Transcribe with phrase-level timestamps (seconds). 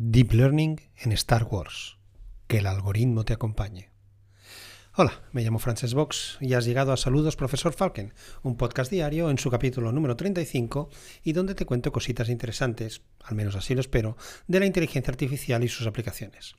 [0.00, 1.98] Deep Learning en Star Wars.
[2.46, 3.90] Que el algoritmo te acompañe.
[5.00, 9.30] Hola, me llamo Frances Box y has llegado a Saludos Profesor Falken, un podcast diario
[9.30, 10.90] en su capítulo número 35
[11.22, 14.16] y donde te cuento cositas interesantes, al menos así lo espero,
[14.48, 16.56] de la inteligencia artificial y sus aplicaciones.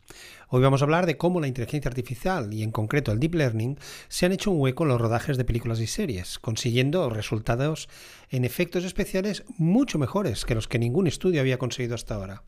[0.47, 3.77] Hoy vamos a hablar de cómo la inteligencia artificial y en concreto el deep learning
[4.07, 7.89] se han hecho un hueco en los rodajes de películas y series, consiguiendo resultados
[8.29, 12.43] en efectos especiales mucho mejores que los que ningún estudio había conseguido hasta ahora.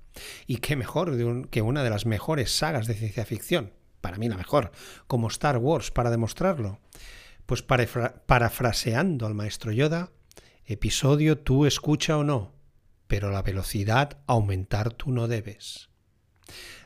[0.47, 3.73] Y qué mejor que una de las mejores sagas de ciencia ficción,
[4.11, 4.73] para mí la mejor,
[5.07, 6.81] como Star Wars, para demostrarlo.
[7.45, 10.11] Pues parafraseando al maestro Yoda,
[10.65, 12.51] episodio tú escucha o no,
[13.07, 15.87] pero la velocidad aumentar tú no debes.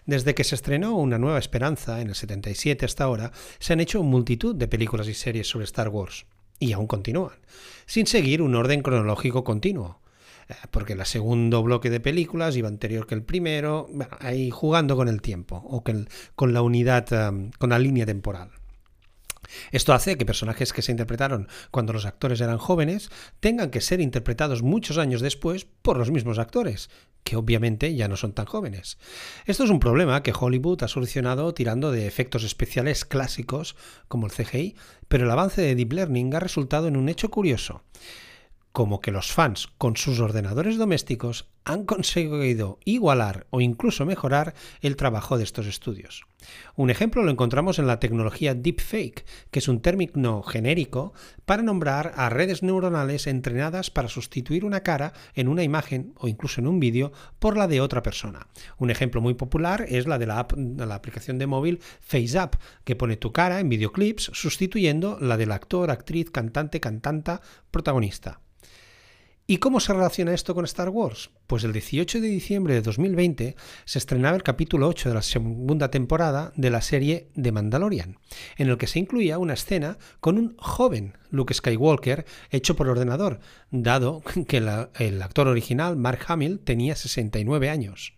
[0.05, 4.03] Desde que se estrenó Una Nueva Esperanza en el 77 hasta ahora, se han hecho
[4.03, 6.27] multitud de películas y series sobre Star Wars,
[6.59, 7.39] y aún continúan,
[7.87, 9.99] sin seguir un orden cronológico continuo.
[10.47, 15.07] Eh, porque el segundo bloque de películas iba anterior que el primero, ahí jugando con
[15.07, 18.51] el tiempo o con, la unidad, um, con la línea temporal.
[19.71, 24.01] Esto hace que personajes que se interpretaron cuando los actores eran jóvenes tengan que ser
[24.01, 26.89] interpretados muchos años después por los mismos actores,
[27.23, 28.97] que obviamente ya no son tan jóvenes.
[29.45, 33.75] Esto es un problema que Hollywood ha solucionado tirando de efectos especiales clásicos
[34.07, 34.75] como el CGI,
[35.07, 37.83] pero el avance de Deep Learning ha resultado en un hecho curioso
[38.75, 44.97] como que los fans con sus ordenadores domésticos han conseguido igualar o incluso mejorar el
[44.97, 46.25] trabajo de estos estudios.
[46.75, 51.13] Un ejemplo lo encontramos en la tecnología deepfake, que es un término genérico
[51.45, 56.59] para nombrar a redes neuronales entrenadas para sustituir una cara en una imagen o incluso
[56.59, 58.47] en un vídeo por la de otra persona.
[58.77, 60.39] Un ejemplo muy popular es la de la,
[60.93, 66.29] aplicación de móvil FaceApp, que pone tu cara en videoclips sustituyendo la del actor, actriz,
[66.29, 67.39] cantante, cantanta,
[67.71, 68.41] protagonista.
[69.47, 71.29] ¿Y cómo se relaciona esto con Star Wars?
[71.45, 75.91] Pues el 18 de diciembre de 2020 se estrenaba el capítulo 8 de la segunda
[75.91, 78.17] temporada de la serie The Mandalorian,
[78.57, 83.39] en el que se incluía una escena con un joven Luke Skywalker hecho por ordenador,
[83.69, 88.13] dado que el actor original, Mark Hamill, tenía 69 años.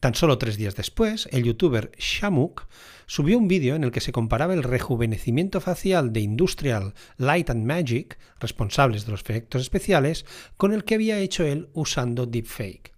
[0.00, 2.66] Tan solo tres días después, el youtuber Shamuk
[3.06, 7.64] subió un vídeo en el que se comparaba el rejuvenecimiento facial de Industrial Light and
[7.64, 10.26] Magic, responsables de los efectos especiales,
[10.58, 12.94] con el que había hecho él usando deepfake.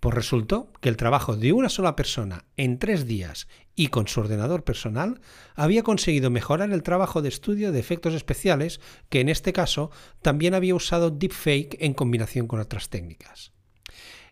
[0.00, 4.20] Pues resultó que el trabajo de una sola persona en tres días y con su
[4.20, 5.20] ordenador personal
[5.54, 9.90] había conseguido mejorar el trabajo de estudio de efectos especiales que en este caso
[10.22, 13.55] también había usado deepfake en combinación con otras técnicas.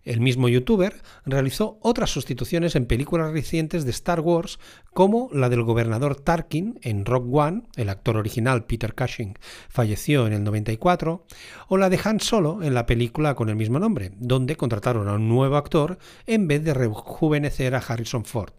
[0.05, 4.59] El mismo youtuber realizó otras sustituciones en películas recientes de Star Wars,
[4.93, 9.39] como la del gobernador Tarkin en Rock One, el actor original Peter Cushing
[9.71, 11.25] falleció en el 94,
[11.69, 15.15] o la de Han Solo en la película con el mismo nombre, donde contrataron a
[15.15, 18.53] un nuevo actor en vez de rejuvenecer a Harrison Ford.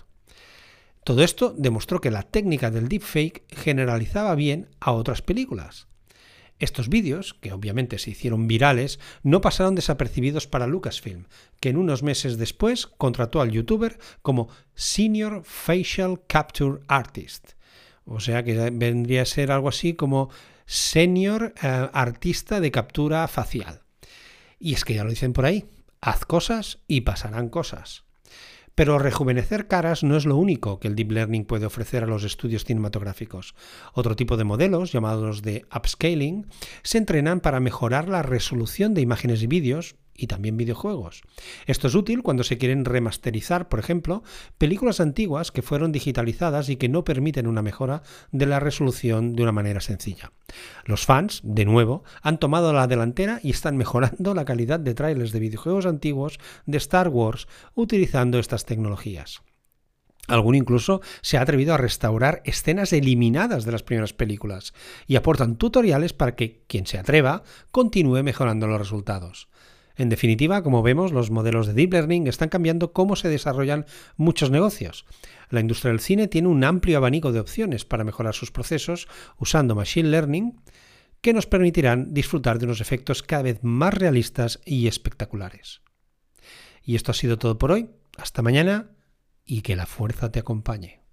[1.03, 5.88] Todo esto demostró que la técnica del deepfake generalizaba bien a otras películas.
[6.59, 11.25] Estos vídeos, que obviamente se hicieron virales, no pasaron desapercibidos para Lucasfilm,
[11.59, 17.51] que en unos meses después contrató al youtuber como Senior Facial Capture Artist.
[18.05, 20.29] O sea que vendría a ser algo así como
[20.66, 23.81] Senior eh, Artista de Captura Facial.
[24.57, 25.66] Y es que ya lo dicen por ahí,
[25.99, 28.04] haz cosas y pasarán cosas.
[28.75, 32.25] Pero rejuvenecer caras no es lo único que el Deep Learning puede ofrecer a los
[32.25, 33.56] estudios cinematográficos.
[33.94, 36.46] Otro tipo de modelos, llamados de upscaling,
[36.84, 41.22] se entrenan para mejorar la resolución de imágenes y vídeos, y también videojuegos.
[41.66, 44.24] Esto es útil cuando se quieren remasterizar, por ejemplo,
[44.58, 49.44] películas antiguas que fueron digitalizadas y que no permiten una mejora de la resolución de
[49.44, 50.31] una manera sencilla.
[50.86, 55.31] Los fans, de nuevo, han tomado la delantera y están mejorando la calidad de trailers
[55.31, 59.42] de videojuegos antiguos de Star Wars utilizando estas tecnologías.
[60.28, 64.74] Alguno incluso se ha atrevido a restaurar escenas eliminadas de las primeras películas
[65.06, 69.50] y aportan tutoriales para que quien se atreva continúe mejorando los resultados.
[69.97, 73.85] En definitiva, como vemos, los modelos de Deep Learning están cambiando cómo se desarrollan
[74.17, 75.05] muchos negocios.
[75.49, 79.75] La industria del cine tiene un amplio abanico de opciones para mejorar sus procesos usando
[79.75, 80.59] Machine Learning
[81.22, 85.81] que nos permitirán disfrutar de unos efectos cada vez más realistas y espectaculares.
[86.84, 87.90] Y esto ha sido todo por hoy.
[88.17, 88.91] Hasta mañana
[89.43, 91.04] y que la fuerza te acompañe.